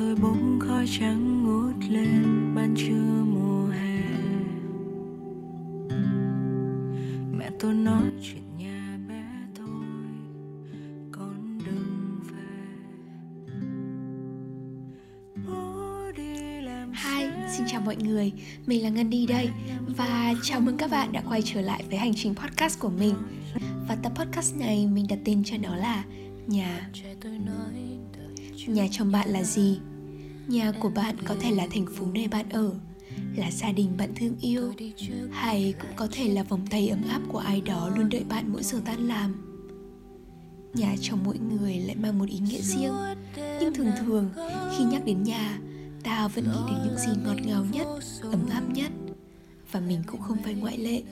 tôi 0.00 0.14
bỗng 0.14 0.60
khói 0.60 0.86
trắng 0.98 1.42
ngút 1.42 1.90
lên 1.90 2.52
ban 2.54 2.74
trưa 2.76 3.24
mùa 3.24 3.66
hè. 3.66 4.02
Mẹ 7.38 7.50
tôi 7.60 7.74
nói 7.74 8.02
chuyện 8.22 8.42
nhà 8.58 8.98
bé 9.08 9.24
thôi 9.56 9.84
con 11.12 11.58
đừng 11.66 12.20
về. 12.22 12.66
Hi, 17.04 17.26
xin 17.56 17.66
chào 17.68 17.80
mọi 17.80 17.96
người, 17.96 18.32
mình 18.66 18.82
là 18.82 18.88
Ngân 18.88 19.10
đi 19.10 19.26
đây. 19.26 19.48
Và 19.96 20.34
chào 20.42 20.60
mừng 20.60 20.76
các 20.76 20.90
bạn 20.90 21.12
đã 21.12 21.22
quay 21.28 21.42
trở 21.44 21.60
lại 21.60 21.84
với 21.88 21.98
hành 21.98 22.14
trình 22.14 22.34
podcast 22.34 22.80
của 22.80 22.90
mình. 22.90 23.14
Và 23.88 23.96
tập 24.02 24.12
podcast 24.14 24.56
này 24.56 24.86
mình 24.86 25.06
đặt 25.08 25.18
tên 25.24 25.44
cho 25.44 25.56
nó 25.62 25.76
là 25.76 26.04
Nhà 26.46 26.90
Nhà 28.66 28.86
trong 28.90 29.12
bạn 29.12 29.28
là 29.28 29.42
gì? 29.42 29.80
Nhà 30.48 30.72
của 30.80 30.88
bạn 30.88 31.16
có 31.24 31.36
thể 31.40 31.50
là 31.50 31.66
thành 31.70 31.86
phố 31.86 32.06
nơi 32.14 32.28
bạn 32.28 32.48
ở 32.48 32.72
Là 33.36 33.50
gia 33.50 33.72
đình 33.72 33.96
bạn 33.98 34.10
thương 34.16 34.36
yêu 34.40 34.72
Hay 35.30 35.74
cũng 35.80 35.90
có 35.96 36.08
thể 36.12 36.28
là 36.28 36.42
vòng 36.42 36.66
tay 36.70 36.88
ấm 36.88 37.02
áp 37.08 37.20
của 37.28 37.38
ai 37.38 37.60
đó 37.60 37.90
luôn 37.96 38.08
đợi 38.08 38.24
bạn 38.28 38.52
mỗi 38.52 38.62
giờ 38.62 38.80
tan 38.84 39.08
làm. 39.08 39.34
Nhà 40.74 40.94
trong 41.00 41.24
mỗi 41.24 41.38
người 41.38 41.76
lại 41.76 41.96
mang 41.96 42.18
một 42.18 42.28
ý 42.28 42.38
nghĩa 42.38 42.60
riêng 42.60 42.94
Nhưng 43.60 43.74
thường 43.74 43.90
thường 43.98 44.30
khi 44.76 44.84
nhắc 44.84 45.04
đến 45.04 45.22
nhà 45.22 45.58
Ta 46.02 46.28
vẫn 46.28 46.44
nghĩ 46.44 46.58
đến 46.68 46.78
những 46.84 46.98
gì 46.98 47.22
ngọt 47.24 47.36
ngào 47.46 47.64
nhất, 47.72 47.86
ấm 48.22 48.46
áp 48.50 48.62
nhất 48.74 48.92
Và 49.72 49.80
mình 49.80 50.02
cũng 50.06 50.20
không 50.20 50.38
phải 50.44 50.54
ngoại 50.54 50.78
lệ. 50.78 51.02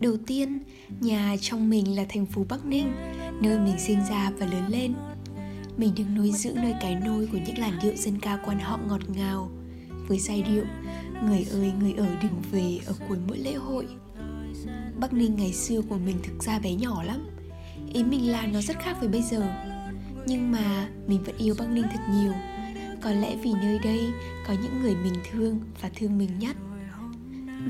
Đầu 0.00 0.16
tiên, 0.26 0.58
nhà 1.00 1.36
trong 1.40 1.70
mình 1.70 1.96
là 1.96 2.04
thành 2.08 2.26
phố 2.26 2.44
Bắc 2.48 2.66
Ninh 2.66 2.92
Nơi 3.40 3.58
mình 3.58 3.78
sinh 3.78 3.98
ra 4.10 4.30
và 4.38 4.46
lớn 4.46 4.68
lên. 4.68 4.94
Mình 5.76 5.92
được 5.96 6.04
nuôi 6.16 6.32
dưỡng 6.32 6.54
nơi 6.54 6.74
cái 6.80 6.94
nôi 6.94 7.28
của 7.32 7.38
những 7.46 7.58
làn 7.58 7.78
điệu 7.82 7.96
dân 7.96 8.20
ca 8.20 8.36
quan 8.36 8.58
họ 8.58 8.78
ngọt 8.88 9.10
ngào. 9.16 9.50
Với 10.08 10.18
giai 10.18 10.42
điệu 10.42 10.64
Người 11.22 11.46
ơi 11.50 11.72
người 11.80 11.92
ở 11.92 12.06
đừng 12.22 12.42
về 12.52 12.78
ở 12.86 12.94
cuối 13.08 13.18
mỗi 13.28 13.38
lễ 13.38 13.54
hội. 13.54 13.86
Bắc 15.00 15.12
Ninh 15.12 15.36
ngày 15.36 15.52
xưa 15.52 15.82
của 15.82 15.98
mình 15.98 16.16
thực 16.22 16.42
ra 16.42 16.58
bé 16.58 16.74
nhỏ 16.74 17.02
lắm. 17.02 17.26
Ý 17.92 18.04
mình 18.04 18.30
là 18.30 18.46
nó 18.46 18.60
rất 18.60 18.76
khác 18.80 18.96
với 19.00 19.08
bây 19.08 19.22
giờ. 19.22 19.54
Nhưng 20.26 20.52
mà 20.52 20.88
mình 21.06 21.22
vẫn 21.22 21.36
yêu 21.38 21.54
Bắc 21.58 21.70
Ninh 21.70 21.84
thật 21.92 22.00
nhiều. 22.12 22.32
Có 23.00 23.10
lẽ 23.10 23.36
vì 23.42 23.52
nơi 23.52 23.78
đây 23.78 24.00
có 24.46 24.54
những 24.62 24.82
người 24.82 24.94
mình 24.96 25.14
thương 25.30 25.60
và 25.80 25.90
thương 25.96 26.18
mình 26.18 26.38
nhất. 26.38 26.56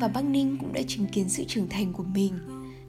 Và 0.00 0.08
Bắc 0.08 0.24
Ninh 0.24 0.56
cũng 0.61 0.72
đã 0.72 0.80
chứng 0.89 1.06
kiến 1.06 1.28
sự 1.28 1.44
trưởng 1.44 1.68
thành 1.68 1.92
của 1.92 2.05
mình. 2.05 2.33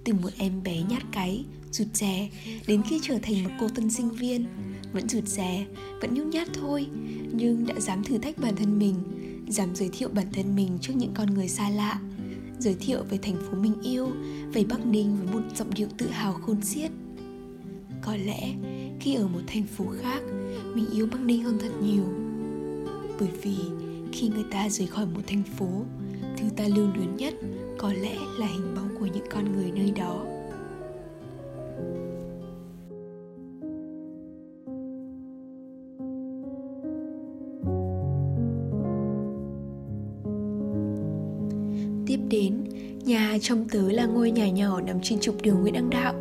Từ 0.03 0.13
một 0.13 0.29
em 0.37 0.63
bé 0.63 0.81
nhát 0.89 1.03
cái, 1.11 1.45
rụt 1.71 1.87
rè 1.93 2.29
đến 2.67 2.81
khi 2.89 2.99
trở 3.03 3.19
thành 3.21 3.43
một 3.43 3.49
cô 3.59 3.67
tân 3.69 3.89
sinh 3.89 4.09
viên 4.09 4.45
vẫn 4.95 5.09
rụt 5.09 5.27
rè, 5.27 5.65
vẫn 6.01 6.13
nhút 6.13 6.27
nhát 6.27 6.47
thôi 6.53 6.87
nhưng 7.33 7.67
đã 7.67 7.79
dám 7.79 8.03
thử 8.03 8.17
thách 8.17 8.37
bản 8.37 8.55
thân 8.55 8.79
mình 8.79 8.95
dám 9.47 9.75
giới 9.75 9.89
thiệu 9.93 10.09
bản 10.13 10.27
thân 10.33 10.55
mình 10.55 10.77
trước 10.81 10.93
những 10.95 11.13
con 11.13 11.33
người 11.33 11.47
xa 11.47 11.69
lạ 11.69 11.99
giới 12.59 12.75
thiệu 12.79 13.03
về 13.09 13.17
thành 13.17 13.35
phố 13.35 13.57
mình 13.57 13.81
yêu 13.83 14.07
về 14.53 14.63
Bắc 14.69 14.85
Ninh 14.85 15.17
với 15.17 15.33
một 15.33 15.55
giọng 15.55 15.73
điệu 15.75 15.87
tự 15.97 16.07
hào 16.07 16.33
khôn 16.33 16.61
xiết. 16.61 16.91
Có 18.01 18.15
lẽ 18.15 18.53
khi 18.99 19.15
ở 19.15 19.27
một 19.27 19.39
thành 19.47 19.63
phố 19.63 19.85
khác 20.01 20.21
mình 20.73 20.85
yêu 20.93 21.07
Bắc 21.11 21.21
Ninh 21.21 21.43
hơn 21.43 21.57
thật 21.61 21.71
nhiều. 21.83 22.05
Bởi 23.19 23.29
vì 23.41 23.57
khi 24.11 24.29
người 24.29 24.45
ta 24.51 24.69
rời 24.69 24.87
khỏi 24.87 25.05
một 25.05 25.21
thành 25.27 25.43
phố 25.57 25.69
thứ 26.37 26.45
ta 26.55 26.63
lưu 26.75 26.87
luyến 26.95 27.15
nhất 27.15 27.33
có 27.77 27.93
lẽ 27.93 28.15
là 28.39 28.47
hình 28.47 28.75
bóng 28.75 28.95
của 28.99 29.05
những 29.05 29.25
con 29.31 29.51
người 29.51 29.71
nơi 29.71 29.91
đó. 29.91 30.34
Trong 43.47 43.69
tớ 43.69 43.91
là 43.91 44.05
ngôi 44.05 44.31
nhà 44.31 44.49
nhỏ 44.49 44.81
nằm 44.81 44.99
trên 45.03 45.19
trục 45.19 45.41
đường 45.41 45.61
nguyễn 45.61 45.73
đăng 45.73 45.89
đạo. 45.89 46.13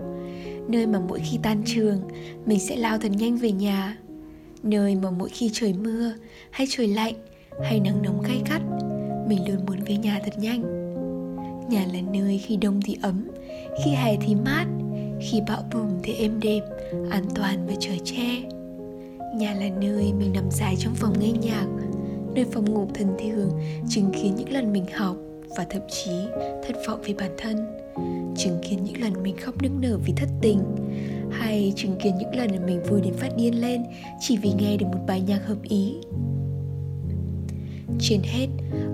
Nơi 0.69 0.87
mà 0.87 1.01
mỗi 1.09 1.21
khi 1.21 1.39
tan 1.43 1.63
trường, 1.67 2.01
mình 2.47 2.61
sẽ 2.61 2.77
lao 2.77 2.99
thật 2.99 3.09
nhanh 3.09 3.37
về 3.37 3.53
nhà. 3.53 3.99
Nơi 4.63 4.95
mà 4.95 5.11
mỗi 5.11 5.29
khi 5.29 5.51
trời 5.53 5.73
mưa, 5.73 6.13
hay 6.51 6.67
trời 6.71 6.89
lạnh, 6.89 7.15
hay 7.63 7.81
nắng 7.81 8.03
nóng 8.03 8.23
gay 8.23 8.43
gắt, 8.51 8.63
mình 9.29 9.49
luôn 9.49 9.67
muốn 9.67 9.77
về 9.87 9.97
nhà 9.97 10.21
thật 10.25 10.39
nhanh. 10.39 10.63
Nhà 11.71 11.87
là 11.93 12.01
nơi 12.13 12.39
khi 12.39 12.57
đông 12.57 12.81
thì 12.85 12.97
ấm, 13.03 13.29
khi 13.85 13.91
hè 13.91 14.17
thì 14.27 14.35
mát, 14.35 14.67
khi 15.21 15.41
bão 15.49 15.63
bùng 15.73 16.01
thì 16.03 16.13
êm 16.15 16.41
đềm, 16.41 16.65
an 17.11 17.25
toàn 17.35 17.67
và 17.67 17.73
trời 17.81 18.01
che. 18.05 18.43
Nhà 19.37 19.55
là 19.55 19.69
nơi 19.81 20.13
mình 20.19 20.33
nằm 20.35 20.51
dài 20.51 20.75
trong 20.79 20.95
phòng 20.95 21.21
nghe 21.21 21.33
nhạc, 21.33 21.67
nơi 22.35 22.45
phòng 22.45 22.75
ngủ 22.75 22.89
thân 22.95 23.09
thường 23.19 23.51
chứng 23.89 24.11
kiến 24.13 24.35
những 24.37 24.53
lần 24.53 24.73
mình 24.73 24.87
học 24.95 25.17
và 25.57 25.67
thậm 25.71 25.83
chí 25.89 26.13
thất 26.67 26.77
vọng 26.87 27.01
về 27.05 27.15
bản 27.19 27.31
thân. 27.39 27.57
Chứng 28.37 28.59
kiến 28.63 28.85
những 28.85 29.01
lần 29.01 29.23
mình 29.23 29.37
khóc 29.37 29.63
nức 29.63 29.73
nở 29.81 29.99
vì 30.07 30.13
thất 30.17 30.29
tình, 30.41 30.59
hay 31.31 31.73
chứng 31.77 31.97
kiến 32.03 32.15
những 32.19 32.35
lần 32.37 32.67
mình 32.67 32.83
vui 32.83 33.01
đến 33.01 33.15
phát 33.15 33.37
điên 33.37 33.61
lên 33.61 33.85
chỉ 34.21 34.37
vì 34.37 34.53
nghe 34.59 34.77
được 34.77 34.87
một 34.87 35.01
bài 35.07 35.21
nhạc 35.21 35.47
hợp 35.47 35.63
ý. 35.63 35.95
Trên 38.01 38.21
hết, 38.23 38.47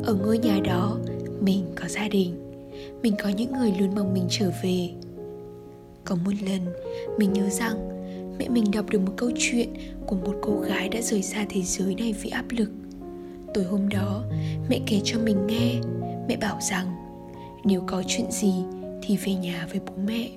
ở 0.05 0.15
ngôi 0.15 0.39
nhà 0.39 0.61
đó, 0.65 0.99
mình 1.41 1.65
có 1.77 1.89
gia 1.89 2.09
đình. 2.09 2.35
Mình 3.03 3.15
có 3.23 3.29
những 3.29 3.53
người 3.53 3.73
luôn 3.79 3.95
mong 3.95 4.15
mình 4.15 4.27
trở 4.31 4.51
về. 4.63 4.91
Có 6.05 6.17
một 6.25 6.33
lần, 6.49 6.61
mình 7.19 7.33
nhớ 7.33 7.49
rằng 7.51 7.89
mẹ 8.39 8.49
mình 8.49 8.71
đọc 8.71 8.91
được 8.91 8.99
một 8.99 9.13
câu 9.17 9.31
chuyện 9.39 9.69
của 10.07 10.17
một 10.17 10.35
cô 10.43 10.61
gái 10.61 10.89
đã 10.89 11.01
rời 11.01 11.23
xa 11.23 11.47
thế 11.49 11.63
giới 11.63 11.95
này 11.95 12.15
vì 12.23 12.31
áp 12.31 12.45
lực. 12.51 12.71
Tối 13.55 13.65
hôm 13.65 13.89
đó, 13.89 14.25
mẹ 14.69 14.81
kể 14.87 15.01
cho 15.05 15.19
mình 15.19 15.47
nghe 15.47 15.75
mẹ 16.31 16.37
bảo 16.37 16.59
rằng, 16.61 16.87
nếu 17.65 17.83
có 17.87 18.03
chuyện 18.07 18.31
gì 18.31 18.53
thì 19.03 19.17
về 19.17 19.35
nhà 19.35 19.67
với 19.71 19.81
bố 19.87 19.93
mẹ. 20.07 20.29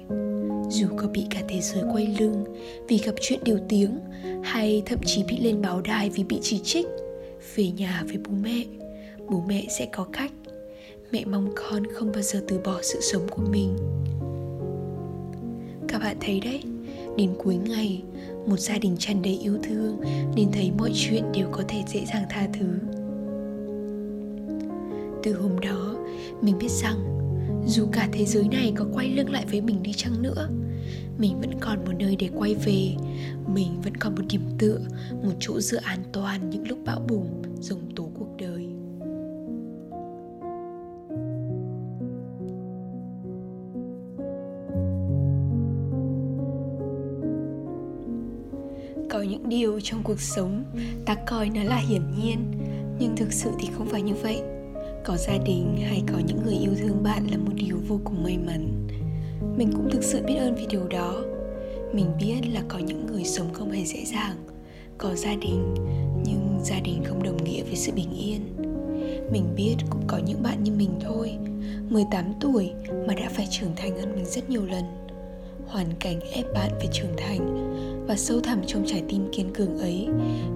Dù 0.70 0.88
có 0.98 1.08
bị 1.08 1.26
cả 1.30 1.40
thế 1.48 1.60
giới 1.62 1.84
quay 1.94 2.08
lưng 2.20 2.46
vì 2.88 2.98
gặp 2.98 3.16
chuyện 3.22 3.40
điều 3.44 3.60
tiếng 3.70 4.00
hay 4.44 4.84
thậm 4.86 5.00
chí 5.06 5.24
bị 5.24 5.38
lên 5.38 5.62
báo 5.62 5.82
đài 5.82 6.10
vì 6.10 6.24
bị 6.24 6.40
chỉ 6.42 6.60
trích, 6.64 6.86
về 7.56 7.72
nhà 7.72 8.04
với 8.08 8.18
bố 8.18 8.32
mẹ 8.42 8.64
bố 9.30 9.44
mẹ 9.48 9.66
sẽ 9.70 9.86
có 9.86 10.04
cách. 10.04 10.32
Mẹ 11.12 11.26
mong 11.26 11.50
con 11.56 11.84
không 11.94 12.12
bao 12.12 12.22
giờ 12.22 12.44
từ 12.48 12.60
bỏ 12.60 12.80
sự 12.82 13.00
sống 13.02 13.28
của 13.32 13.44
mình. 13.52 13.78
Các 15.88 16.00
bạn 16.00 16.18
thấy 16.22 16.40
đấy, 16.40 16.62
đến 17.18 17.34
cuối 17.38 17.56
ngày, 17.56 18.04
một 18.48 18.60
gia 18.60 18.78
đình 18.78 18.96
tràn 19.00 19.22
đầy 19.22 19.40
yêu 19.44 19.58
thương 19.64 20.02
nên 20.36 20.52
thấy 20.52 20.72
mọi 20.78 20.92
chuyện 20.96 21.24
đều 21.32 21.48
có 21.52 21.64
thể 21.68 21.84
dễ 21.88 22.06
dàng 22.06 22.24
tha 22.30 22.48
thứ 22.60 22.66
từ 25.24 25.34
hôm 25.34 25.60
đó, 25.60 25.96
mình 26.42 26.58
biết 26.60 26.72
rằng, 26.72 27.20
dù 27.68 27.88
cả 27.92 28.10
thế 28.12 28.26
giới 28.26 28.48
này 28.52 28.74
có 28.76 28.86
quay 28.94 29.10
lưng 29.10 29.30
lại 29.30 29.46
với 29.52 29.62
mình 29.62 29.84
đi 29.84 29.94
chăng 29.94 30.22
nữa, 30.22 30.50
mình 31.18 31.40
vẫn 31.42 31.60
còn 31.60 31.86
một 31.86 31.92
nơi 32.00 32.16
để 32.20 32.30
quay 32.36 32.56
về. 32.56 32.96
Mình 33.54 33.82
vẫn 33.84 33.98
còn 33.98 34.16
một 34.16 34.22
điểm 34.30 34.42
tựa, 34.58 34.80
một 35.24 35.34
chỗ 35.40 35.60
dựa 35.60 35.80
an 35.84 36.00
toàn 36.14 36.50
những 36.50 36.68
lúc 36.68 36.80
bão 36.86 37.00
bùng 37.10 37.42
rồng 37.60 37.96
tố 37.96 38.10
cuộc 38.20 38.38
đời. 38.38 38.68
Có 49.10 49.22
những 49.22 49.50
điều 49.50 49.80
trong 49.80 50.04
cuộc 50.04 50.20
sống 50.20 50.64
ta 51.06 51.16
coi 51.28 51.50
nó 51.50 51.64
là 51.64 51.78
hiển 51.78 52.02
nhiên, 52.22 52.38
nhưng 53.00 53.16
thực 53.16 53.34
sự 53.34 53.50
thì 53.60 53.68
không 53.78 53.88
phải 53.88 54.02
như 54.02 54.14
vậy 54.14 54.42
có 55.04 55.18
gia 55.18 55.38
đình 55.38 55.78
hay 55.88 56.04
có 56.08 56.20
những 56.28 56.44
người 56.44 56.56
yêu 56.56 56.72
thương 56.80 57.04
bạn 57.04 57.28
là 57.32 57.38
một 57.38 57.52
điều 57.56 57.78
vô 57.88 58.00
cùng 58.04 58.24
may 58.24 58.38
mắn. 58.38 58.88
Mình 59.58 59.72
cũng 59.74 59.90
thực 59.92 60.04
sự 60.04 60.22
biết 60.28 60.36
ơn 60.36 60.56
vì 60.56 60.66
điều 60.70 60.88
đó. 60.88 61.22
Mình 61.94 62.06
biết 62.20 62.42
là 62.54 62.62
có 62.68 62.80
những 62.80 63.06
người 63.08 63.24
sống 63.24 63.54
không 63.54 63.72
hề 63.72 63.86
dễ 63.86 64.06
dàng, 64.06 64.36
có 64.98 65.16
gia 65.16 65.36
đình, 65.36 65.74
nhưng 66.26 66.60
gia 66.64 66.80
đình 66.80 67.04
không 67.04 67.24
đồng 67.24 67.44
nghĩa 67.44 67.64
với 67.64 67.76
sự 67.76 67.92
bình 67.96 68.14
yên. 68.18 68.42
Mình 69.32 69.46
biết 69.56 69.76
cũng 69.90 70.02
có 70.08 70.18
những 70.18 70.44
bạn 70.44 70.64
như 70.64 70.72
mình 70.72 70.92
thôi 71.02 71.38
18 71.90 72.26
tuổi 72.42 72.72
mà 73.08 73.14
đã 73.14 73.30
phải 73.30 73.48
trưởng 73.52 73.76
thành 73.76 73.98
hơn 73.98 74.16
mình 74.16 74.26
rất 74.26 74.50
nhiều 74.50 74.66
lần. 74.66 74.84
Hoàn 75.68 75.88
cảnh 76.00 76.20
ép 76.32 76.46
bạn 76.54 76.72
phải 76.78 76.88
trưởng 76.92 77.16
thành 77.18 77.70
và 78.08 78.16
sâu 78.16 78.40
thẳm 78.40 78.62
trong 78.68 78.84
trái 78.86 79.04
tim 79.10 79.32
kiên 79.32 79.54
cường 79.54 79.78
ấy, 79.78 80.08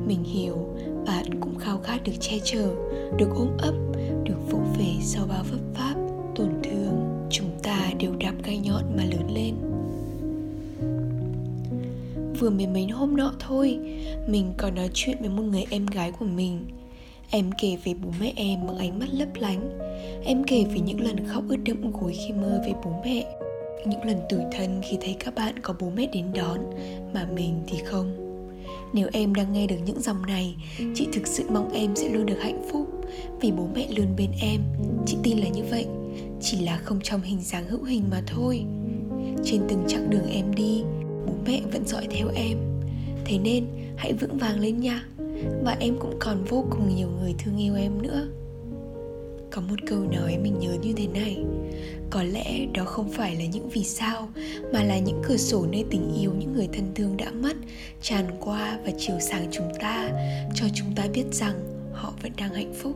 mình 0.07 0.23
hiểu 0.23 0.75
bạn 1.05 1.39
cũng 1.39 1.59
khao 1.59 1.77
khát 1.77 2.03
được 2.03 2.13
che 2.19 2.39
chở, 2.43 2.75
được 3.17 3.29
ôm 3.35 3.47
ấp 3.57 3.86
được 4.27 4.51
vỗ 4.51 4.59
về 4.77 4.93
sau 5.01 5.25
bao 5.29 5.43
vấp 5.51 5.59
pháp 5.73 5.95
tổn 6.35 6.49
thương, 6.63 7.27
chúng 7.29 7.49
ta 7.63 7.91
đều 7.99 8.15
đạp 8.19 8.33
gai 8.43 8.57
nhọn 8.57 8.83
mà 8.97 9.03
lớn 9.03 9.31
lên. 9.33 9.55
Vừa 12.39 12.49
mới 12.49 12.67
mấy 12.67 12.87
hôm 12.87 13.17
nọ 13.17 13.33
thôi, 13.39 13.79
mình 14.27 14.53
còn 14.57 14.75
nói 14.75 14.89
chuyện 14.93 15.17
với 15.19 15.29
một 15.29 15.43
người 15.43 15.65
em 15.69 15.85
gái 15.85 16.11
của 16.11 16.25
mình. 16.25 16.59
Em 17.29 17.51
kể 17.61 17.77
về 17.83 17.93
bố 17.93 18.09
mẹ 18.19 18.33
em 18.35 18.67
bằng 18.67 18.77
ánh 18.77 18.99
mắt 18.99 19.09
lấp 19.11 19.27
lánh. 19.35 19.79
Em 20.23 20.43
kể 20.43 20.63
về 20.63 20.79
những 20.79 21.01
lần 21.01 21.27
khóc 21.27 21.43
ướt 21.49 21.57
đẫm 21.65 21.91
gối 21.91 22.13
khi 22.13 22.33
mơ 22.33 22.61
về 22.65 22.73
bố 22.85 22.91
mẹ. 23.05 23.25
Những 23.85 24.03
lần 24.03 24.17
tủi 24.29 24.41
thân 24.51 24.81
khi 24.89 24.97
thấy 25.01 25.15
các 25.19 25.35
bạn 25.35 25.59
có 25.59 25.73
bố 25.79 25.89
mẹ 25.95 26.07
đến 26.13 26.25
đón, 26.33 26.59
mà 27.13 27.27
mình 27.35 27.61
thì 27.67 27.77
không. 27.85 28.15
Nếu 28.93 29.07
em 29.13 29.35
đang 29.35 29.53
nghe 29.53 29.67
được 29.67 29.77
những 29.85 30.01
dòng 30.01 30.25
này, 30.25 30.55
chị 30.95 31.07
thực 31.13 31.27
sự 31.27 31.43
mong 31.49 31.71
em 31.73 31.95
sẽ 31.95 32.09
luôn 32.09 32.25
được 32.25 32.39
hạnh 32.41 32.69
phúc 32.71 32.96
vì 33.41 33.51
bố 33.51 33.67
mẹ 33.75 33.87
luôn 33.97 34.07
bên 34.17 34.29
em. 34.41 34.61
Chị 35.05 35.17
tin 35.23 35.37
là 35.37 35.47
như 35.47 35.63
vậy, 35.69 35.85
chỉ 36.41 36.59
là 36.59 36.77
không 36.77 36.99
trong 37.03 37.21
hình 37.21 37.41
dáng 37.41 37.67
hữu 37.67 37.83
hình 37.83 38.03
mà 38.11 38.23
thôi. 38.27 38.65
Trên 39.43 39.61
từng 39.69 39.83
chặng 39.87 40.09
đường 40.09 40.29
em 40.31 40.55
đi, 40.55 40.83
bố 41.27 41.33
mẹ 41.45 41.61
vẫn 41.71 41.85
dõi 41.85 42.07
theo 42.11 42.27
em. 42.35 42.57
Thế 43.25 43.37
nên, 43.37 43.65
hãy 43.95 44.13
vững 44.13 44.37
vàng 44.37 44.59
lên 44.59 44.79
nha, 44.79 45.03
và 45.63 45.77
em 45.79 45.97
cũng 45.99 46.15
còn 46.19 46.43
vô 46.43 46.65
cùng 46.69 46.95
nhiều 46.95 47.09
người 47.21 47.35
thương 47.37 47.57
yêu 47.57 47.75
em 47.75 48.01
nữa. 48.01 48.27
Có 49.51 49.61
một 49.61 49.75
câu 49.87 49.99
nói 49.99 50.37
mình 50.37 50.59
nhớ 50.59 50.77
như 50.81 50.93
thế 50.93 51.07
này, 51.07 51.37
có 52.09 52.23
lẽ 52.23 52.65
đó 52.73 52.83
không 52.85 53.09
phải 53.09 53.35
là 53.35 53.45
những 53.45 53.69
vì 53.69 53.83
sao, 53.83 54.29
mà 54.73 54.83
là 54.83 54.97
những 54.99 55.21
cửa 55.27 55.37
sổ 55.37 55.65
nơi 55.65 55.85
tình 55.89 56.13
yêu 56.21 56.31
những 56.39 56.53
người 56.53 56.67
thân 56.73 56.91
thương 56.95 57.17
đã 57.17 57.31
mất, 57.31 57.57
tràn 58.01 58.25
qua 58.39 58.79
và 58.85 58.91
chiều 58.97 59.15
sáng 59.19 59.47
chúng 59.51 59.69
ta, 59.79 60.09
cho 60.55 60.65
chúng 60.73 60.95
ta 60.95 61.07
biết 61.13 61.25
rằng 61.31 61.76
họ 61.97 62.13
vẫn 62.23 62.31
đang 62.37 62.53
hạnh 62.53 62.73
phúc. 62.73 62.95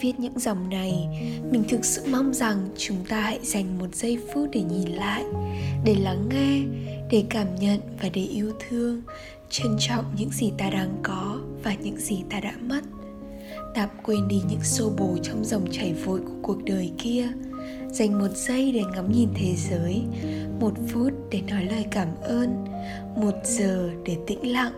Viết 0.00 0.12
những 0.18 0.38
dòng 0.38 0.70
này, 0.70 1.08
mình 1.50 1.64
thực 1.68 1.84
sự 1.84 2.02
mong 2.10 2.34
rằng 2.34 2.68
chúng 2.76 2.96
ta 3.08 3.20
hãy 3.20 3.38
dành 3.42 3.78
một 3.78 3.94
giây 3.94 4.18
phút 4.34 4.48
để 4.52 4.62
nhìn 4.62 4.88
lại, 4.88 5.24
để 5.84 5.94
lắng 5.94 6.28
nghe 6.30 6.62
để 7.10 7.24
cảm 7.30 7.54
nhận 7.54 7.80
và 8.02 8.08
để 8.08 8.22
yêu 8.22 8.52
thương, 8.68 9.02
trân 9.50 9.76
trọng 9.78 10.04
những 10.16 10.30
gì 10.30 10.52
ta 10.58 10.70
đang 10.70 10.96
có 11.02 11.40
và 11.62 11.74
những 11.74 11.96
gì 11.96 12.22
ta 12.30 12.40
đã 12.40 12.54
mất. 12.60 12.80
Tạm 13.74 13.88
quên 14.02 14.28
đi 14.28 14.42
những 14.48 14.62
xô 14.62 14.90
bồ 14.98 15.16
trong 15.22 15.44
dòng 15.44 15.66
chảy 15.70 15.92
vội 15.92 16.20
của 16.20 16.34
cuộc 16.42 16.64
đời 16.64 16.90
kia. 16.98 17.28
Dành 17.92 18.18
một 18.18 18.28
giây 18.34 18.72
để 18.72 18.82
ngắm 18.94 19.12
nhìn 19.12 19.28
thế 19.34 19.54
giới, 19.56 20.02
một 20.60 20.72
phút 20.88 21.12
để 21.30 21.40
nói 21.50 21.64
lời 21.64 21.84
cảm 21.90 22.08
ơn, 22.22 22.64
một 23.16 23.34
giờ 23.44 23.90
để 24.04 24.16
tĩnh 24.26 24.52
lặng 24.52 24.72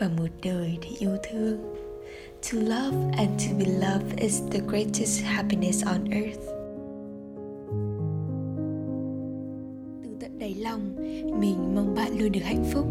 và 0.00 0.08
một 0.08 0.28
đời 0.42 0.78
để 0.82 0.88
yêu 0.98 1.16
thương. 1.30 1.74
To 2.42 2.58
love 2.58 3.16
and 3.16 3.30
to 3.46 3.56
be 3.58 3.64
loved 3.64 4.16
is 4.16 4.42
the 4.50 4.60
greatest 4.66 5.22
happiness 5.22 5.84
on 5.84 6.10
earth. 6.10 6.49
Mình 11.40 11.74
mong 11.74 11.94
bạn 11.94 12.18
luôn 12.18 12.32
được 12.32 12.40
hạnh 12.44 12.64
phúc 12.72 12.86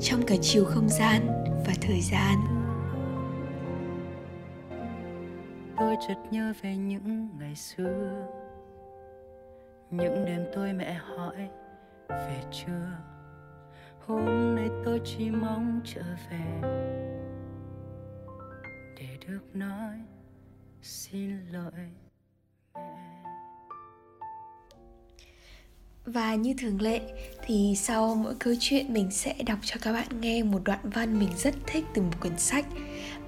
trong 0.00 0.22
cả 0.26 0.34
chiều 0.40 0.64
không 0.64 0.88
gian 0.88 1.26
và 1.66 1.72
thời 1.80 2.00
gian. 2.00 2.38
Tôi 5.76 5.96
chợt 6.08 6.16
nhớ 6.30 6.52
về 6.62 6.76
những 6.76 7.28
ngày 7.38 7.54
xưa, 7.54 8.26
Những 9.90 10.24
đêm 10.24 10.44
tôi 10.54 10.72
mẹ 10.72 10.92
hỏi 10.92 11.48
về 12.08 12.42
chưa 12.52 12.98
Hôm 14.06 14.54
nay 14.54 14.68
tôi 14.84 15.00
chỉ 15.04 15.30
mong 15.30 15.80
trở 15.84 16.02
về 16.30 16.60
để 18.98 19.18
được 19.28 19.42
nói 19.54 19.98
xin 20.82 21.46
lỗi 21.52 21.90
và 26.06 26.34
như 26.34 26.54
thường 26.58 26.80
lệ 26.80 27.00
thì 27.46 27.74
sau 27.76 28.14
mỗi 28.14 28.34
câu 28.38 28.54
chuyện 28.60 28.92
mình 28.92 29.10
sẽ 29.10 29.34
đọc 29.46 29.58
cho 29.62 29.76
các 29.82 29.92
bạn 29.92 30.06
nghe 30.20 30.42
một 30.42 30.60
đoạn 30.64 30.78
văn 30.82 31.18
mình 31.18 31.28
rất 31.36 31.54
thích 31.66 31.84
từ 31.94 32.02
một 32.02 32.20
quyển 32.20 32.38
sách 32.38 32.66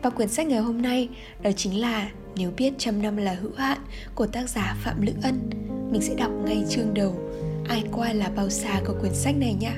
và 0.02 0.10
quyển 0.10 0.28
sách 0.28 0.46
ngày 0.46 0.60
hôm 0.60 0.82
nay 0.82 1.08
đó 1.42 1.50
chính 1.56 1.80
là 1.80 2.10
Nếu 2.36 2.50
biết 2.56 2.72
trăm 2.78 3.02
năm 3.02 3.16
là 3.16 3.32
hữu 3.32 3.52
hạn 3.56 3.78
của 4.14 4.26
tác 4.26 4.48
giả 4.48 4.76
Phạm 4.82 5.02
Lữ 5.02 5.12
Ân 5.22 5.50
Mình 5.92 6.02
sẽ 6.02 6.14
đọc 6.14 6.30
ngay 6.44 6.64
chương 6.70 6.94
đầu 6.94 7.30
Ai 7.68 7.84
qua 7.92 8.12
là 8.12 8.28
bao 8.36 8.50
xa 8.50 8.80
của 8.86 8.94
quyển 9.00 9.14
sách 9.14 9.34
này 9.38 9.54
nhé 9.54 9.72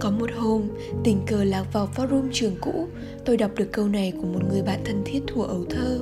có 0.00 0.10
một 0.10 0.30
hôm, 0.36 0.68
tình 1.04 1.20
cờ 1.26 1.44
lạc 1.44 1.64
vào 1.72 1.88
forum 1.96 2.28
trường 2.32 2.56
cũ, 2.60 2.88
tôi 3.24 3.36
đọc 3.36 3.50
được 3.56 3.68
câu 3.72 3.88
này 3.88 4.12
của 4.20 4.26
một 4.26 4.40
người 4.50 4.62
bạn 4.62 4.80
thân 4.84 5.02
thiết 5.04 5.20
thuở 5.26 5.44
ấu 5.44 5.64
thơ. 5.70 6.00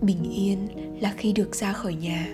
Bình 0.00 0.32
yên 0.32 0.68
là 1.00 1.14
khi 1.16 1.32
được 1.32 1.54
ra 1.54 1.72
khỏi 1.72 1.94
nhà. 1.94 2.28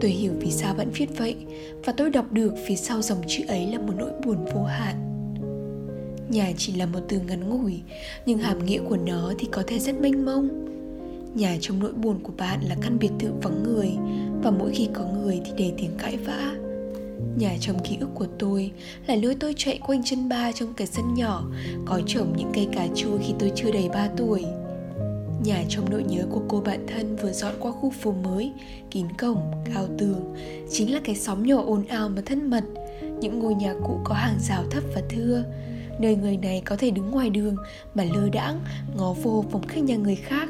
Tôi 0.00 0.10
hiểu 0.10 0.32
vì 0.40 0.50
sao 0.50 0.74
bạn 0.74 0.90
viết 0.90 1.18
vậy 1.18 1.36
và 1.84 1.92
tôi 1.96 2.10
đọc 2.10 2.32
được 2.32 2.54
phía 2.66 2.76
sau 2.76 3.02
dòng 3.02 3.22
chữ 3.26 3.42
ấy 3.48 3.66
là 3.66 3.78
một 3.78 3.92
nỗi 3.98 4.10
buồn 4.24 4.44
vô 4.54 4.62
hạn. 4.64 4.94
Nhà 6.30 6.52
chỉ 6.56 6.72
là 6.72 6.86
một 6.86 7.00
từ 7.08 7.20
ngắn 7.20 7.48
ngủi, 7.50 7.80
nhưng 8.26 8.38
hàm 8.38 8.66
nghĩa 8.66 8.80
của 8.88 8.96
nó 8.96 9.32
thì 9.38 9.48
có 9.52 9.62
thể 9.66 9.78
rất 9.78 10.00
mênh 10.00 10.24
mông. 10.24 10.64
Nhà 11.34 11.56
trong 11.60 11.78
nỗi 11.78 11.92
buồn 11.92 12.20
của 12.22 12.32
bạn 12.38 12.60
là 12.68 12.76
căn 12.82 12.98
biệt 12.98 13.10
thự 13.18 13.28
vắng 13.42 13.62
người 13.62 13.90
và 14.42 14.50
mỗi 14.50 14.70
khi 14.74 14.88
có 14.94 15.04
người 15.04 15.40
thì 15.44 15.52
đầy 15.58 15.72
tiếng 15.76 15.90
cãi 15.98 16.16
vã 16.16 16.54
Nhà 17.36 17.56
trong 17.60 17.78
ký 17.84 17.96
ức 18.00 18.08
của 18.14 18.26
tôi 18.38 18.70
là 19.06 19.16
nơi 19.16 19.36
tôi 19.40 19.54
chạy 19.56 19.78
quanh 19.86 20.02
chân 20.04 20.28
ba 20.28 20.52
trong 20.52 20.74
cái 20.74 20.86
sân 20.86 21.14
nhỏ 21.14 21.44
có 21.86 22.00
trồng 22.06 22.36
những 22.36 22.50
cây 22.54 22.68
cà 22.72 22.86
chua 22.94 23.18
khi 23.18 23.34
tôi 23.38 23.52
chưa 23.54 23.70
đầy 23.72 23.88
3 23.88 24.08
tuổi. 24.16 24.44
Nhà 25.44 25.64
trong 25.68 25.90
nỗi 25.90 26.02
nhớ 26.02 26.26
của 26.30 26.42
cô 26.48 26.60
bạn 26.60 26.86
thân 26.86 27.16
vừa 27.16 27.32
dọn 27.32 27.54
qua 27.60 27.72
khu 27.72 27.90
phố 27.90 28.12
mới, 28.12 28.52
kín 28.90 29.06
cổng, 29.18 29.52
cao 29.74 29.86
tường, 29.98 30.34
chính 30.70 30.94
là 30.94 31.00
cái 31.04 31.14
xóm 31.14 31.42
nhỏ 31.42 31.62
ồn 31.66 31.86
ào 31.86 32.08
mà 32.08 32.22
thân 32.26 32.50
mật, 32.50 32.64
những 33.20 33.38
ngôi 33.38 33.54
nhà 33.54 33.74
cũ 33.86 34.00
có 34.04 34.14
hàng 34.14 34.38
rào 34.40 34.64
thấp 34.70 34.84
và 34.94 35.02
thưa, 35.08 35.44
nơi 36.00 36.16
người 36.16 36.36
này 36.36 36.62
có 36.64 36.76
thể 36.76 36.90
đứng 36.90 37.10
ngoài 37.10 37.30
đường 37.30 37.56
mà 37.94 38.04
lơ 38.04 38.28
đãng 38.28 38.60
ngó 38.96 39.12
vô 39.12 39.44
phòng 39.50 39.66
khách 39.66 39.82
nhà 39.82 39.96
người 39.96 40.16
khác. 40.16 40.48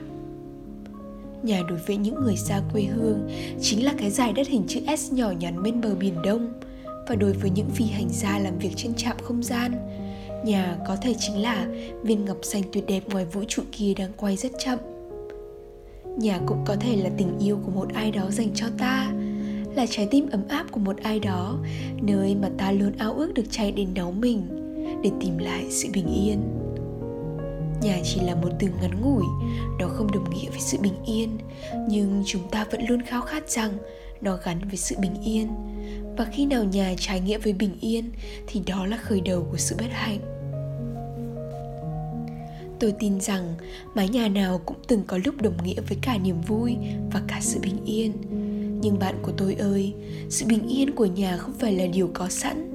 Nhà 1.43 1.62
đối 1.69 1.79
với 1.79 1.96
những 1.96 2.14
người 2.14 2.37
xa 2.37 2.62
quê 2.73 2.82
hương 2.82 3.31
chính 3.61 3.84
là 3.84 3.94
cái 3.99 4.11
dài 4.11 4.32
đất 4.32 4.49
hình 4.49 4.64
chữ 4.69 4.81
S 4.99 5.12
nhỏ 5.12 5.31
nhắn 5.31 5.62
bên 5.62 5.81
bờ 5.81 5.94
biển 5.94 6.23
Đông. 6.23 6.52
Và 7.08 7.14
đối 7.14 7.32
với 7.32 7.50
những 7.50 7.70
phi 7.70 7.84
hành 7.84 8.08
gia 8.11 8.38
làm 8.38 8.58
việc 8.58 8.70
trên 8.76 8.94
trạm 8.94 9.17
không 9.23 9.43
gian, 9.43 9.73
nhà 10.44 10.76
có 10.87 10.96
thể 10.96 11.14
chính 11.19 11.43
là 11.43 11.67
viên 12.02 12.25
ngọc 12.25 12.37
xanh 12.43 12.62
tuyệt 12.73 12.85
đẹp 12.87 13.02
ngoài 13.08 13.25
vũ 13.25 13.44
trụ 13.49 13.62
kia 13.73 13.94
đang 13.94 14.12
quay 14.17 14.37
rất 14.37 14.52
chậm. 14.58 14.79
Nhà 16.19 16.40
cũng 16.46 16.64
có 16.67 16.76
thể 16.76 16.96
là 16.96 17.11
tình 17.19 17.38
yêu 17.38 17.58
của 17.64 17.70
một 17.70 17.88
ai 17.94 18.11
đó 18.11 18.31
dành 18.31 18.50
cho 18.55 18.67
ta, 18.79 19.13
là 19.74 19.86
trái 19.91 20.08
tim 20.10 20.29
ấm 20.31 20.43
áp 20.48 20.67
của 20.70 20.81
một 20.81 20.96
ai 21.03 21.20
đó, 21.20 21.58
nơi 22.03 22.34
mà 22.34 22.48
ta 22.58 22.72
luôn 22.72 22.93
ao 22.98 23.13
ước 23.13 23.34
được 23.34 23.46
chạy 23.51 23.72
đến 23.72 23.89
nấu 23.94 24.13
mình 24.13 24.46
để 25.03 25.10
tìm 25.20 25.39
lại 25.39 25.65
sự 25.70 25.89
bình 25.93 26.06
yên 26.06 26.69
nhà 27.81 27.98
chỉ 28.05 28.20
là 28.20 28.34
một 28.34 28.48
từ 28.58 28.69
ngắn 28.81 29.01
ngủi 29.01 29.24
nó 29.79 29.89
không 29.89 30.13
đồng 30.13 30.31
nghĩa 30.31 30.51
với 30.51 30.60
sự 30.60 30.79
bình 30.81 31.05
yên 31.06 31.39
nhưng 31.89 32.22
chúng 32.27 32.43
ta 32.51 32.67
vẫn 32.70 32.81
luôn 32.89 33.03
khao 33.03 33.22
khát 33.22 33.51
rằng 33.51 33.72
nó 34.20 34.39
gắn 34.44 34.58
với 34.69 34.77
sự 34.77 34.96
bình 35.01 35.15
yên 35.24 35.48
và 36.19 36.25
khi 36.25 36.46
nào 36.46 36.65
nhà 36.65 36.94
trái 36.98 37.20
nghĩa 37.20 37.39
với 37.39 37.53
bình 37.53 37.77
yên, 37.81 38.10
thì 38.46 38.60
đó 38.67 38.87
là 38.87 38.96
khởi 38.96 39.20
đầu 39.20 39.46
của 39.51 39.56
sự 39.56 39.77
bất 39.79 39.91
hạnh. 39.91 40.19
Tôi 42.81 42.94
tin 42.98 43.20
rằng 43.20 43.55
mái 43.94 44.08
nhà 44.08 44.29
nào 44.29 44.60
cũng 44.67 44.77
từng 44.89 45.03
có 45.06 45.19
lúc 45.25 45.43
đồng 45.43 45.65
nghĩa 45.65 45.81
với 45.89 45.98
cả 46.03 46.19
niềm 46.19 46.41
vui 46.41 46.77
và 47.13 47.22
cả 47.29 47.39
sự 47.41 47.60
bình 47.63 47.84
yên. 47.84 48.13
Nhưng 48.81 48.98
bạn 48.98 49.15
của 49.22 49.32
tôi 49.37 49.55
ơi, 49.55 49.94
sự 50.31 50.46
bình 50.46 50.69
yên 50.69 50.94
của 50.94 51.06
nhà 51.06 51.37
không 51.37 51.55
phải 51.58 51.72
là 51.72 51.87
điều 51.87 52.10
có 52.15 52.29
sẵn. 52.29 52.75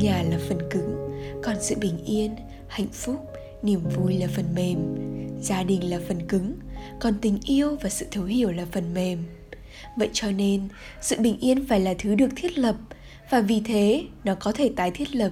Nhà 0.00 0.22
là 0.30 0.38
phần 0.48 0.58
cứng, 0.70 1.10
còn 1.42 1.56
sự 1.60 1.74
bình 1.80 2.04
yên, 2.04 2.30
hạnh 2.68 2.88
phúc, 2.92 3.16
niềm 3.62 3.80
vui 3.96 4.18
là 4.18 4.26
phần 4.36 4.44
mềm. 4.54 4.78
Gia 5.42 5.62
đình 5.62 5.90
là 5.90 6.00
phần 6.08 6.26
cứng, 6.26 6.54
còn 7.00 7.14
tình 7.20 7.38
yêu 7.44 7.76
và 7.80 7.88
sự 7.88 8.06
thấu 8.10 8.24
hiểu 8.24 8.50
là 8.52 8.66
phần 8.72 8.94
mềm 8.94 9.18
vậy 9.96 10.08
cho 10.12 10.30
nên, 10.30 10.68
sự 11.00 11.16
bình 11.18 11.38
yên 11.40 11.66
phải 11.66 11.80
là 11.80 11.94
thứ 11.98 12.14
được 12.14 12.28
thiết 12.36 12.58
lập, 12.58 12.76
và 13.30 13.40
vì 13.40 13.60
thế, 13.60 14.04
nó 14.24 14.34
có 14.34 14.52
thể 14.52 14.70
tái 14.76 14.90
thiết 14.90 15.14
lập. 15.14 15.30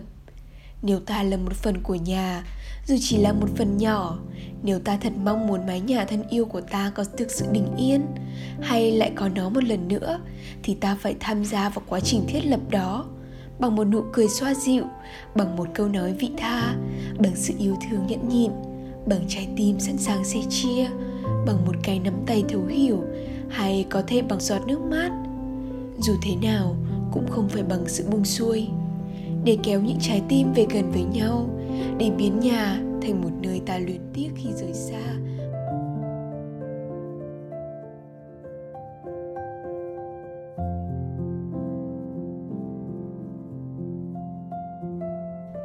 Nếu 0.83 1.01
ta 1.01 1.23
là 1.23 1.37
một 1.37 1.53
phần 1.53 1.83
của 1.83 1.95
nhà, 1.95 2.45
dù 2.87 2.97
chỉ 3.01 3.17
là 3.17 3.33
một 3.33 3.49
phần 3.57 3.77
nhỏ, 3.77 4.19
nếu 4.63 4.79
ta 4.79 4.99
thật 5.01 5.13
mong 5.25 5.47
muốn 5.47 5.67
mái 5.67 5.81
nhà 5.81 6.05
thân 6.05 6.29
yêu 6.29 6.45
của 6.45 6.61
ta 6.61 6.93
có 6.95 7.05
thực 7.05 7.31
sự 7.31 7.47
bình 7.53 7.67
yên, 7.77 8.01
hay 8.61 8.93
lại 8.93 9.13
có 9.15 9.29
nó 9.29 9.49
một 9.49 9.65
lần 9.65 9.89
nữa, 9.89 10.21
thì 10.63 10.75
ta 10.75 10.97
phải 11.01 11.15
tham 11.21 11.45
gia 11.45 11.69
vào 11.69 11.83
quá 11.89 12.01
trình 12.01 12.25
thiết 12.29 12.41
lập 12.47 12.61
đó, 12.71 13.07
bằng 13.59 13.77
một 13.77 13.85
nụ 13.85 14.03
cười 14.13 14.29
xoa 14.29 14.55
dịu, 14.55 14.85
bằng 15.35 15.57
một 15.57 15.69
câu 15.75 15.89
nói 15.89 16.13
vị 16.13 16.31
tha, 16.37 16.77
bằng 17.19 17.33
sự 17.37 17.55
yêu 17.59 17.77
thương 17.91 18.07
nhẫn 18.07 18.29
nhịn, 18.29 18.51
bằng 19.07 19.21
trái 19.29 19.49
tim 19.57 19.81
sẵn 19.81 19.99
sàng 19.99 20.25
sẻ 20.25 20.41
chia, 20.51 20.87
bằng 21.47 21.67
một 21.67 21.75
cái 21.83 21.99
nắm 21.99 22.15
tay 22.27 22.45
thấu 22.49 22.67
hiểu 22.67 23.05
hay 23.49 23.87
có 23.91 24.03
thể 24.07 24.23
bằng 24.23 24.41
giọt 24.41 24.67
nước 24.67 24.81
mát. 24.81 25.11
Dù 25.99 26.13
thế 26.23 26.37
nào, 26.43 26.77
cũng 27.13 27.27
không 27.31 27.49
phải 27.49 27.63
bằng 27.63 27.89
sự 27.89 28.05
buông 28.11 28.25
xuôi. 28.25 28.69
Để 29.45 29.59
kéo 29.63 29.81
những 29.81 29.99
trái 30.01 30.23
tim 30.29 30.53
về 30.53 30.67
gần 30.71 30.91
với 30.93 31.05
nhau, 31.05 31.49
để 31.99 32.11
biến 32.19 32.41
nhà 32.41 32.81
thành 33.03 33.23
một 33.23 33.31
nơi 33.43 33.61
ta 33.67 33.79
luyến 33.79 34.01
tiếc 34.15 34.31
khi 34.37 34.49
rời 34.53 34.73
xa. 34.75 35.01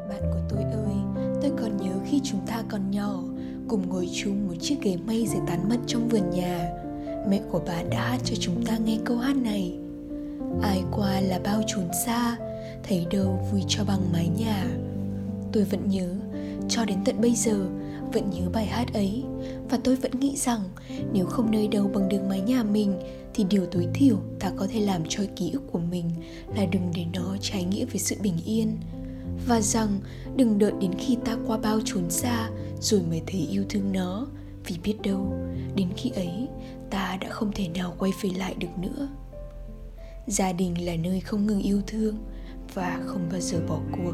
Bạn 0.10 0.22
của 0.32 0.42
tôi 0.50 0.63
ơi, 0.63 0.96
tôi 1.42 1.52
còn 1.62 1.78
nhớ 1.78 1.94
khi 2.06 2.22
chúng 2.24 2.40
ta 2.48 2.63
còn 2.70 2.92
nhỏ, 2.92 3.24
cùng 3.68 3.90
ngồi 3.90 4.10
chung 4.13 4.48
một 4.48 4.54
chiếc 4.60 4.75
ghế 4.82 4.98
mây 5.08 5.28
dưới 5.28 5.42
tán 5.48 5.70
mật 5.70 5.80
trong 5.88 6.08
vườn 6.08 6.30
nhà 6.30 6.83
mẹ 7.30 7.42
của 7.51 7.62
bà 7.68 7.84
đã 7.84 8.10
hát 8.10 8.22
cho 8.24 8.36
chúng 8.39 8.65
ta 8.65 8.77
nghe 8.77 8.98
câu 9.06 9.18
hát 9.18 9.36
này. 9.36 9.77
Ai 10.62 10.84
qua 10.92 11.22
là 11.22 11.39
bao 11.44 11.62
trốn 11.68 11.88
xa 12.06 12.38
thấy 12.84 13.08
đâu 13.12 13.48
vui 13.51 13.63
cho 13.68 13.84
bằng 13.84 14.12
mái 14.13 14.27
nhà. 14.27 14.65
Tôi 15.51 15.63
vẫn 15.63 15.89
nhớ, 15.89 16.15
cho 16.70 16.86
đến 16.86 16.98
tận 17.06 17.22
bây 17.22 17.36
giờ, 17.36 17.65
vẫn 18.13 18.30
nhớ 18.30 18.50
bài 18.53 18.65
hát 18.65 18.94
ấy. 18.94 19.24
Và 19.70 19.80
tôi 19.84 19.96
vẫn 19.96 20.12
nghĩ 20.20 20.36
rằng, 20.38 20.62
nếu 21.13 21.25
không 21.25 21.51
nơi 21.51 21.68
đâu 21.68 21.92
bằng 21.94 22.10
đường 22.10 22.30
mái 22.30 22.42
nhà 22.42 22.63
mình, 22.63 22.94
thì 23.34 23.44
điều 23.44 23.65
tối 23.65 23.88
thiểu 23.94 24.18
ta 24.39 24.51
có 24.58 24.68
thể 24.68 24.80
làm 24.80 25.01
cho 25.10 25.24
ký 25.36 25.51
ức 25.51 25.62
của 25.72 25.80
mình 25.80 26.06
là 26.56 26.65
đừng 26.65 26.92
để 26.96 27.06
nó 27.13 27.38
trái 27.42 27.63
nghĩa 27.63 27.86
với 27.86 28.00
sự 28.00 28.15
bình 28.22 28.38
yên. 28.46 28.77
Và 29.48 29.62
rằng, 29.62 30.00
đừng 30.36 30.60
đợi 30.60 30.72
đến 30.82 30.92
khi 31.00 31.18
ta 31.25 31.38
qua 31.48 31.58
bao 31.58 31.80
trốn 31.86 32.10
xa 32.10 32.50
rồi 32.80 33.01
mới 33.10 33.22
thấy 33.27 33.48
yêu 33.51 33.63
thương 33.70 33.92
nó 33.92 34.27
vì 34.65 34.77
biết 34.84 34.96
đâu 35.03 35.34
đến 35.75 35.89
khi 35.98 36.10
ấy 36.10 36.48
ta 36.89 37.17
đã 37.22 37.29
không 37.29 37.51
thể 37.55 37.67
nào 37.67 37.96
quay 38.00 38.12
về 38.22 38.29
lại 38.38 38.55
được 38.60 38.77
nữa. 38.77 39.08
Gia 40.27 40.53
đình 40.53 40.86
là 40.86 40.96
nơi 40.96 41.20
không 41.20 41.48
ngừng 41.48 41.62
yêu 41.62 41.82
thương 41.88 42.17
và 42.74 43.00
không 43.05 43.29
bao 43.32 43.39
giờ 43.39 43.60
bỏ 43.67 43.79
cuộc. 43.91 44.13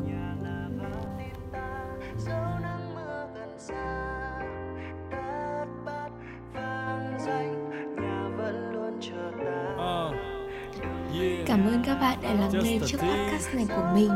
Cảm 11.45 11.67
ơn 11.67 11.83
các 11.85 11.95
bạn 12.01 12.19
đã 12.21 12.33
lắng 12.33 12.51
nghe 12.63 12.79
chiếc 12.85 12.97
podcast 12.97 13.55
này 13.55 13.65
của 13.69 13.91
mình. 13.95 14.11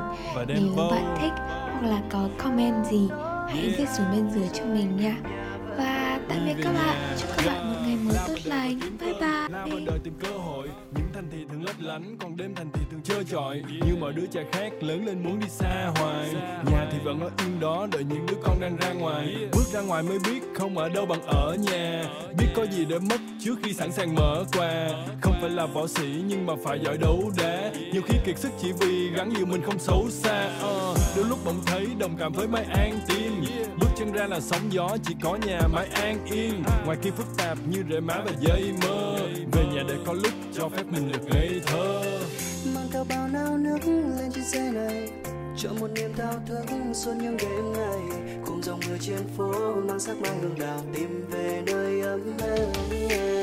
Nếu 0.48 0.76
bạn 0.76 1.16
thích 1.22 1.34
hoặc 1.38 1.82
là 1.84 2.04
có 2.10 2.30
comment 2.38 2.86
gì 2.86 3.10
Hãy 3.54 3.74
viết 3.78 3.86
xuống 3.98 4.06
bên 4.12 4.30
dưới 4.30 4.48
cho 4.54 4.66
mình 4.66 4.98
nha 4.98 5.18
tạm 6.30 6.38
biệt 6.46 6.56
các 6.64 6.74
bạn 6.74 7.18
Chúc 7.20 7.30
các 7.38 7.46
bạn 7.46 7.74
một 7.74 7.80
ngày 7.86 7.96
mới 7.96 8.16
tốt 8.28 8.40
lành. 8.44 8.80
Bye 9.00 9.14
bye. 9.14 9.48
Thành 11.14 11.28
thị 11.32 11.46
thường 11.50 11.64
lấp 11.64 11.76
lánh 11.80 12.18
còn 12.20 12.38
đêm 12.38 12.56
thành 12.56 12.70
thị 12.74 12.82
thường 12.92 13.02
chơi 13.04 13.24
chọi 13.24 13.64
như 13.86 13.96
mọi 14.00 14.14
đứa 14.14 14.26
trẻ 14.26 14.44
khác 14.52 14.70
lớn 14.82 15.06
lên 15.06 15.24
muốn 15.24 15.40
đi 15.40 15.48
xa 15.50 15.92
hoài. 15.96 16.30
Nhà 16.72 16.88
thì 16.92 16.98
vẫn 17.04 17.20
ở 17.20 17.30
yên 17.46 17.60
đó 17.60 17.88
đợi 17.92 18.04
những 18.04 18.26
đứa 18.26 18.36
con 18.44 18.60
đang 18.62 18.78
ra 18.78 18.94
ngoài. 18.94 19.36
Bước 19.52 19.66
ra 19.74 19.82
ngoài 19.82 20.04
mới 20.04 20.20
biết 20.20 20.44
không 20.56 20.78
ở 20.78 20.90
đâu 20.90 21.06
bằng 21.06 21.22
ở 21.22 21.58
nhà. 21.60 22.04
Biết 22.38 22.48
có 22.56 22.66
gì 22.66 22.86
để 22.86 23.00
mất 23.00 23.20
trước 23.40 23.56
khi 23.64 23.74
sẵn 23.74 23.92
sàng 23.92 24.16
mở 24.16 24.46
quà. 24.58 24.90
Không 25.22 25.34
phải 25.42 25.50
là 25.50 25.66
võ 25.66 25.88
sĩ 25.88 26.24
nhưng 26.28 26.46
mà 26.46 26.54
phải 26.64 26.80
giỏi 26.84 26.98
đấu 26.98 27.32
đá. 27.38 27.72
Nhiều 27.94 28.02
khi 28.06 28.18
kiệt 28.26 28.40
sức 28.40 28.52
chỉ 28.62 28.72
vì 28.80 29.10
gắn 29.10 29.34
nhiều 29.34 29.46
mình 29.46 29.62
không 29.62 29.80
xấu 29.80 30.10
xa. 30.10 30.50
Uh, 30.66 30.98
đôi 31.16 31.26
lúc 31.26 31.40
bỗng 31.46 31.62
thấy 31.66 31.88
đồng 31.98 32.16
cảm 32.20 32.34
với 32.34 32.48
mai 32.48 32.64
an 32.64 33.00
tim 33.08 33.44
sinh 34.04 34.14
ra 34.14 34.28
là 34.28 34.40
sóng 34.40 34.74
gió 34.74 34.98
chỉ 35.04 35.16
có 35.24 35.38
nhà 35.48 35.60
mái 35.74 35.88
an 35.88 36.26
yên. 36.26 36.64
Ngoài 36.86 36.98
kia 37.02 37.10
phức 37.18 37.28
tạp 37.38 37.58
như 37.70 37.84
rễ 37.90 38.00
má 38.00 38.16
và 38.26 38.32
dây 38.42 38.74
mơ. 38.84 39.18
Về 39.52 39.66
nhà 39.74 39.84
để 39.88 39.96
có 40.06 40.14
lúc 40.14 40.34
cho 40.54 40.70
phép 40.70 40.84
mình 40.90 41.12
được 41.12 41.26
ngây 41.32 41.62
thơ. 41.66 42.04
Mang 42.76 42.88
theo 42.92 43.06
bao 43.10 43.28
nao 43.28 43.58
nước 43.58 43.78
lên 43.86 44.32
trên 44.34 44.44
xe 44.44 44.72
này. 44.72 45.10
Cho 45.58 45.70
một 45.80 45.88
niềm 45.96 46.14
thao 46.18 46.34
thức 46.48 46.66
suốt 46.94 47.14
những 47.22 47.38
đêm 47.38 47.74
ngày. 47.74 48.20
Cùng 48.46 48.64
dòng 48.64 48.80
người 48.88 49.00
trên 49.02 49.28
phố 49.38 49.76
mang 49.88 50.00
sắc 50.00 50.18
mai 50.22 50.32
hương 50.42 50.60
đào 50.60 50.82
tìm 50.94 51.26
về 51.30 51.64
nơi 51.66 52.02
ấm 52.02 52.38
êm. 53.10 53.43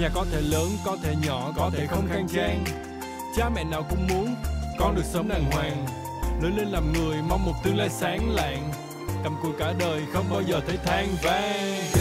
nhà 0.00 0.08
có 0.14 0.26
thể 0.32 0.40
lớn 0.40 0.68
có 0.84 0.96
thể 1.02 1.14
nhỏ 1.26 1.52
có 1.56 1.70
thể 1.72 1.86
không 1.86 2.06
khang 2.08 2.28
trang. 2.28 2.64
cha 3.36 3.50
mẹ 3.54 3.64
nào 3.64 3.86
cũng 3.90 4.06
muốn 4.08 4.34
con 4.78 4.94
được 4.94 5.04
sống 5.04 5.28
đàng 5.28 5.50
hoàng. 5.52 5.86
Lớn 6.42 6.56
lên 6.56 6.68
làm 6.68 6.92
người 6.92 7.16
mong 7.28 7.44
một 7.46 7.54
tương 7.64 7.76
lai 7.76 7.88
sáng 7.88 8.30
lạng. 8.30 8.72
Cầm 9.24 9.36
cùi 9.42 9.52
cả 9.58 9.72
đời 9.78 10.02
không 10.12 10.24
bao 10.30 10.42
giờ 10.42 10.60
thấy 10.66 10.76
than 10.84 11.06
vang 11.22 11.99